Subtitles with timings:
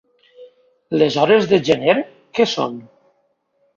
[1.01, 1.95] Les hores de gener
[2.39, 2.81] què són?